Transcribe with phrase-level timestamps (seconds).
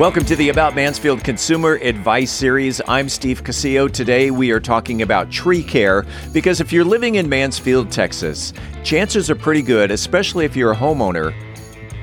[0.00, 2.80] Welcome to the About Mansfield Consumer Advice Series.
[2.88, 3.86] I'm Steve Casillo.
[3.86, 9.28] Today we are talking about tree care because if you're living in Mansfield, Texas, chances
[9.28, 11.34] are pretty good, especially if you're a homeowner,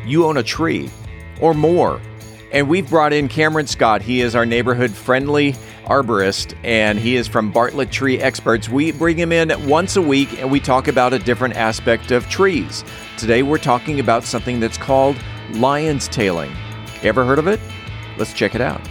[0.06, 0.92] you own a tree
[1.42, 2.00] or more.
[2.52, 4.04] And we've brought in Cameron Scott.
[4.04, 5.54] He is our neighborhood friendly
[5.86, 8.70] arborist and he is from Bartlett Tree Experts.
[8.70, 12.30] We bring him in once a week and we talk about a different aspect of
[12.30, 12.86] trees.
[13.18, 15.18] Today we're talking about something that's called
[15.54, 16.52] lion's tailing.
[17.02, 17.60] Ever heard of it?
[18.18, 18.82] Let's check it out.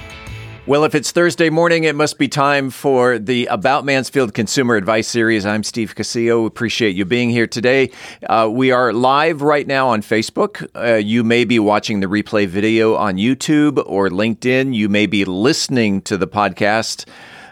[0.66, 5.06] Well, if it's Thursday morning, it must be time for the About Mansfield Consumer Advice
[5.06, 5.46] Series.
[5.46, 6.44] I'm Steve Casillo.
[6.44, 7.92] Appreciate you being here today.
[8.28, 10.66] Uh, we are live right now on Facebook.
[10.74, 14.74] Uh, you may be watching the replay video on YouTube or LinkedIn.
[14.74, 17.08] You may be listening to the podcast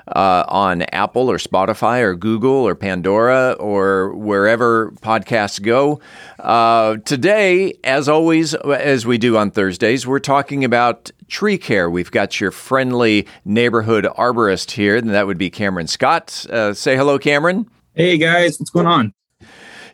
[0.08, 6.00] uh, on Apple or Spotify or Google or Pandora or wherever podcasts go.
[6.38, 11.90] Uh, today, as always, as we do on Thursdays, we're talking about tree care.
[11.90, 16.46] We've got your friendly neighborhood arborist here, and that would be Cameron Scott.
[16.48, 17.68] Uh, say hello, Cameron.
[17.92, 19.12] Hey guys, what's going on?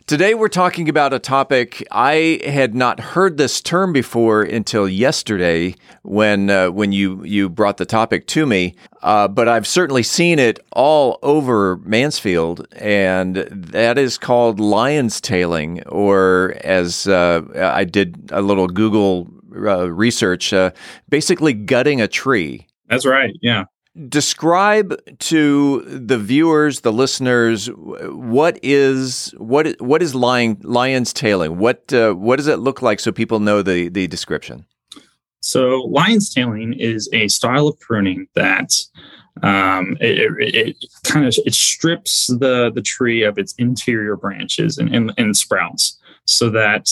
[0.05, 5.73] Today, we're talking about a topic I had not heard this term before until yesterday
[6.03, 8.75] when uh, when you you brought the topic to me.
[9.01, 15.81] Uh, but I've certainly seen it all over Mansfield, and that is called lion's tailing,
[15.87, 20.71] or as uh, I did a little Google research, uh,
[21.09, 22.67] basically gutting a tree.
[22.87, 23.33] That's right.
[23.41, 23.65] Yeah
[24.07, 31.57] describe to the viewers, the listeners, what is what what is lion lion's tailing?
[31.57, 34.65] What uh, what does it look like so people know the the description?
[35.41, 38.73] So lion's tailing is a style of pruning that
[39.43, 44.77] um, it, it, it, kind of it strips the the tree of its interior branches
[44.77, 46.89] and, and, and sprouts so that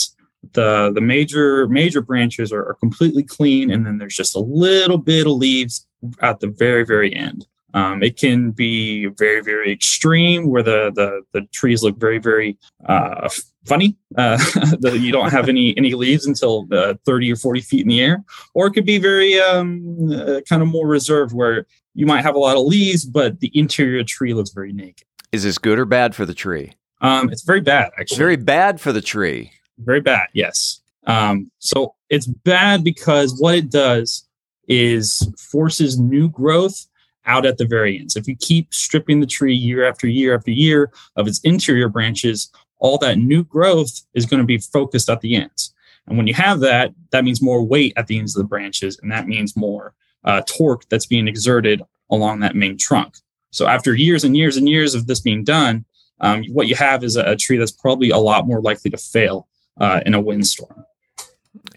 [0.54, 4.98] the the major major branches are, are completely clean and then there's just a little
[4.98, 5.86] bit of leaves
[6.22, 7.45] at the very very end.
[7.73, 12.58] Um, it can be very very extreme where the the, the trees look very very
[12.88, 13.30] uh,
[13.66, 13.95] funny.
[14.17, 14.38] Uh,
[14.80, 18.02] the, you don't have any any leaves until uh, 30 or 40 feet in the
[18.02, 18.23] air.
[18.54, 22.36] Or it could be very um, uh, kind of more reserved where you might have
[22.36, 25.05] a lot of leaves but the interior tree looks very naked.
[25.32, 26.73] Is this good or bad for the tree?
[27.02, 28.17] Um, it's very bad actually.
[28.17, 33.72] Very bad for the tree very bad yes um, so it's bad because what it
[33.72, 34.28] does
[34.67, 36.86] is forces new growth
[37.26, 38.16] out at the very ends.
[38.16, 42.52] If you keep stripping the tree year after year after year of its interior branches,
[42.80, 45.73] all that new growth is going to be focused at the ends.
[46.08, 48.98] And when you have that, that means more weight at the ends of the branches,
[49.02, 53.16] and that means more uh, torque that's being exerted along that main trunk.
[53.52, 55.86] So after years and years and years of this being done,
[56.22, 58.98] um, what you have is a, a, tree that's probably a lot more likely to
[58.98, 59.48] fail
[59.80, 60.85] uh, in a windstorm.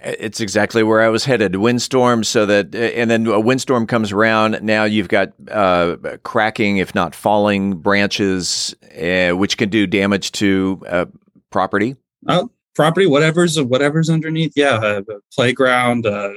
[0.04, 1.56] It's exactly where I was headed.
[1.56, 4.60] Windstorm, so that, and then a windstorm comes around.
[4.62, 10.82] Now you've got uh, cracking, if not falling, branches, uh, which can do damage to
[10.88, 11.06] uh,
[11.50, 11.96] property.
[12.28, 14.52] Oh, property, whatever's whatever's underneath.
[14.56, 16.30] Yeah, uh, playground, uh,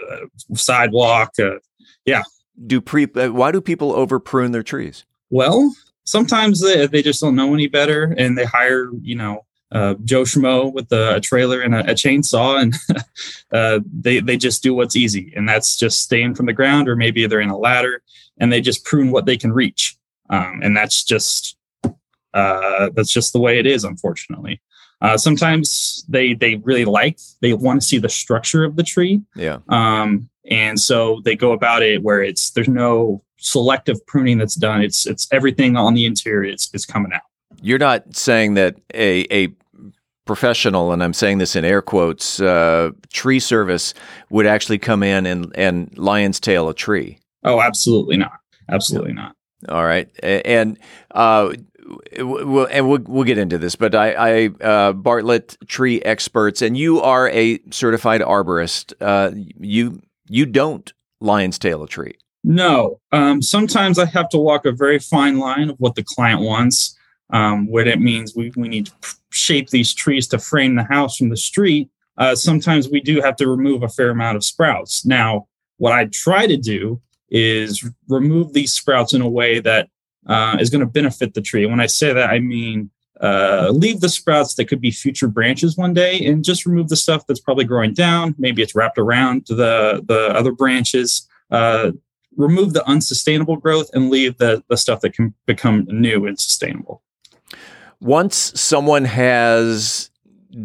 [0.54, 1.32] sidewalk.
[1.40, 1.58] Uh,
[2.06, 2.24] yeah.
[2.68, 3.06] Do pre?
[3.06, 5.06] why do people over prune their trees?
[5.30, 5.74] Well,
[6.06, 10.24] sometimes they, they just don't know any better, and they hire you know uh, Joe
[10.24, 12.74] Schmo with a, a trailer and a, a, chainsaw, and
[13.52, 16.96] uh, they they just do what's easy, and that's just staying from the ground, or
[16.96, 18.02] maybe they're in a ladder,
[18.38, 19.98] and they just prune what they can reach,
[20.30, 21.58] um, and that's just
[22.34, 24.62] uh, that's just the way it is, unfortunately.
[25.02, 29.22] Uh, sometimes they they really like they want to see the structure of the tree,
[29.36, 34.56] yeah, um, and so they go about it where it's there's no selective pruning that's
[34.56, 34.82] done.
[34.82, 37.22] It's it's everything on the interior is is coming out.
[37.62, 39.54] You're not saying that a a
[40.26, 43.94] professional, and I'm saying this in air quotes, uh, tree service
[44.30, 47.20] would actually come in and and lion's tail a tree.
[47.44, 48.40] Oh, absolutely not.
[48.70, 49.22] Absolutely no.
[49.22, 49.36] not.
[49.70, 50.78] All right, and
[51.12, 51.54] uh,
[52.18, 56.78] we'll, and we'll we'll get into this, but I, I uh, Bartlett Tree Experts, and
[56.78, 58.94] you are a certified arborist.
[59.00, 60.92] Uh, you you don't
[61.22, 62.16] lion's tail a tree.
[62.44, 63.00] No.
[63.12, 66.96] Um, sometimes I have to walk a very fine line of what the client wants
[67.32, 68.94] um, what it means we, we need to
[69.32, 71.90] shape these trees to frame the house from the street.
[72.18, 75.06] Uh, sometimes we do have to remove a fair amount of sprouts.
[75.06, 79.90] Now, what I try to do is remove these sprouts in a way that
[80.28, 81.66] uh, is going to benefit the tree.
[81.66, 82.90] When I say that, I mean
[83.22, 86.96] uh, leave the sprouts that could be future branches one day, and just remove the
[86.96, 88.36] stuff that's probably growing down.
[88.38, 91.28] Maybe it's wrapped around the the other branches.
[91.50, 91.92] Uh,
[92.36, 97.02] remove the unsustainable growth and leave the the stuff that can become new and sustainable
[98.00, 100.10] once someone has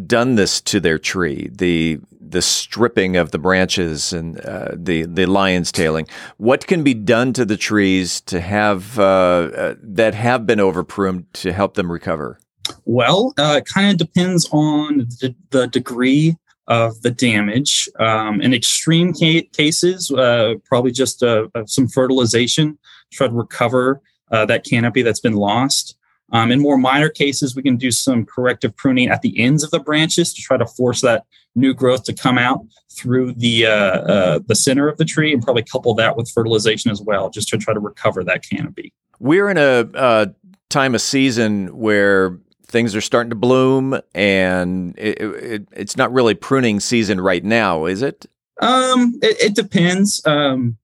[0.05, 1.99] done this to their tree, the
[2.31, 6.07] the stripping of the branches and uh, the the lion's tailing.
[6.37, 11.25] What can be done to the trees to have uh, uh that have been overpruned
[11.33, 12.39] to help them recover?
[12.85, 16.37] Well, uh, it kind of depends on the, the, degree
[16.67, 17.89] of the damage.
[17.99, 21.23] Um, in extreme ca- cases, uh, probably just
[21.65, 22.77] some fertilization
[23.11, 23.99] to try to recover
[24.29, 25.97] that canopy that's been lost.
[26.31, 29.71] Um, in more minor cases, we can do some corrective pruning at the ends of
[29.71, 31.25] the branches to try to force that
[31.55, 35.43] new growth to come out through the uh, uh, the center of the tree, and
[35.43, 38.93] probably couple that with fertilization as well, just to try to recover that canopy.
[39.19, 40.33] We're in a, a
[40.69, 46.33] time of season where things are starting to bloom, and it, it, it's not really
[46.33, 48.25] pruning season right now, is it?
[48.61, 50.25] Um, it, it depends.
[50.25, 50.77] Um,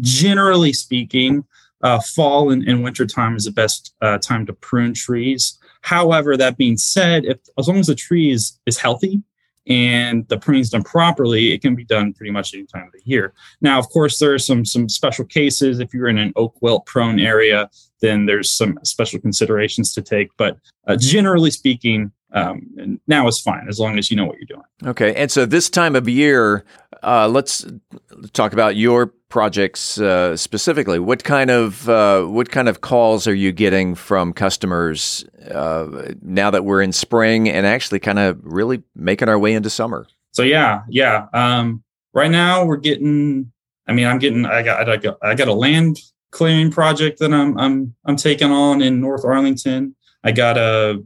[0.00, 1.44] generally speaking,
[1.82, 5.58] uh, fall and, and winter time is the best uh, time to prune trees.
[5.82, 9.22] However, that being said, if as long as the tree is, is healthy
[9.66, 12.92] and the pruning is done properly, it can be done pretty much any time of
[12.92, 13.32] the year.
[13.60, 15.80] Now, of course, there are some some special cases.
[15.80, 17.68] If you're in an oak wilt prone area,
[18.00, 20.28] then there's some special considerations to take.
[20.36, 24.46] But uh, generally speaking, um, now is fine as long as you know what you're
[24.46, 24.66] doing.
[24.84, 26.64] Okay, and so this time of year,
[27.02, 27.66] uh, let's
[28.32, 30.98] talk about your projects uh, specifically.
[30.98, 36.50] What kind of uh, what kind of calls are you getting from customers uh, now
[36.50, 40.06] that we're in spring and actually kind of really making our way into summer?
[40.32, 41.26] So yeah, yeah.
[41.32, 41.82] Um,
[42.12, 43.52] right now we're getting.
[43.88, 44.46] I mean, I'm getting.
[44.46, 44.88] I got.
[44.88, 45.18] I got.
[45.22, 45.98] I got a land
[46.30, 47.58] clearing project that I'm.
[47.58, 47.94] I'm.
[48.04, 49.94] I'm taking on in North Arlington.
[50.24, 51.02] I got a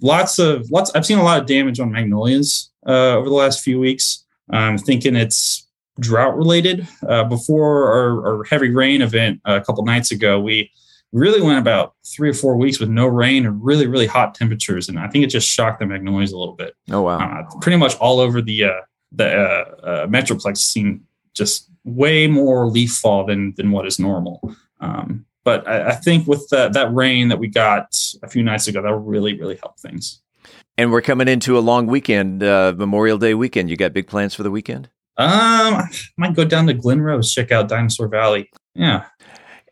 [0.00, 0.90] lots of lots.
[0.94, 4.24] I've seen a lot of damage on magnolias uh, over the last few weeks.
[4.50, 5.65] I'm thinking it's
[6.00, 6.86] drought related.
[7.08, 10.70] Uh, before our, our, heavy rain event a couple nights ago, we
[11.12, 14.88] really went about three or four weeks with no rain and really really hot temperatures,
[14.88, 16.74] and I think it just shocked the magnolias a little bit.
[16.90, 17.18] Oh wow!
[17.18, 18.80] Uh, pretty much all over the uh,
[19.12, 21.04] the uh, uh, metroplex seen
[21.34, 24.54] just way more leaf fall than than what is normal.
[24.80, 28.68] Um, but I, I, think with that that rain that we got a few nights
[28.68, 30.20] ago, that really really helped things.
[30.78, 33.70] And we're coming into a long weekend, uh, Memorial Day weekend.
[33.70, 34.90] You got big plans for the weekend?
[35.18, 38.50] Um, I might go down to Glen Rose, check out Dinosaur Valley.
[38.74, 39.06] Yeah.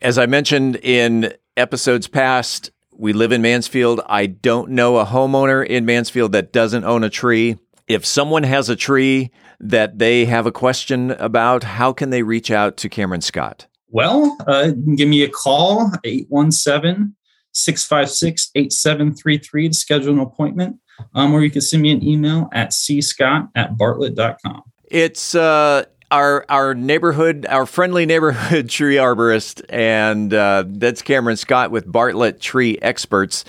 [0.00, 4.00] As I mentioned in episodes past, we live in Mansfield.
[4.06, 7.58] I don't know a homeowner in Mansfield that doesn't own a tree.
[7.86, 9.30] If someone has a tree
[9.60, 13.66] that they have a question about, how can they reach out to Cameron Scott?
[13.88, 17.14] Well, uh, give me a call, 817
[17.52, 20.80] 656 8733 to schedule an appointment,
[21.14, 24.62] um, or you can send me an email at cscott at bartlett.com.
[24.88, 31.70] It's uh, our our neighborhood, our friendly neighborhood tree arborist, and uh, that's Cameron Scott
[31.70, 33.44] with Bartlett Tree Experts.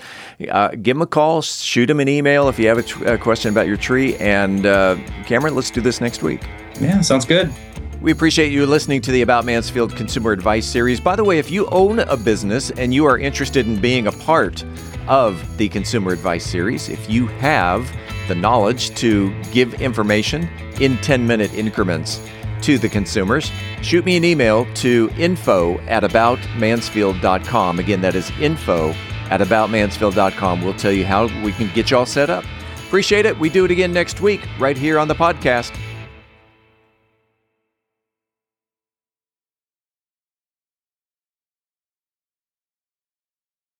[0.50, 3.18] Uh, give him a call, shoot him an email if you have a, tr- a
[3.18, 4.16] question about your tree.
[4.16, 4.96] And uh,
[5.26, 6.42] Cameron, let's do this next week.
[6.80, 7.52] Yeah, sounds good.
[8.00, 11.00] We appreciate you listening to the About Mansfield Consumer Advice Series.
[11.00, 14.12] By the way, if you own a business and you are interested in being a
[14.12, 14.64] part
[15.08, 17.90] of the Consumer Advice Series, if you have
[18.28, 20.48] the knowledge to give information
[20.80, 22.20] in 10 minute increments
[22.62, 23.50] to the consumers,
[23.82, 27.78] shoot me an email to info at aboutmansfield.com.
[27.78, 28.90] Again, that is info
[29.30, 30.62] at aboutmansfield.com.
[30.62, 32.44] We'll tell you how we can get you all set up.
[32.86, 33.38] Appreciate it.
[33.38, 35.76] We do it again next week, right here on the podcast.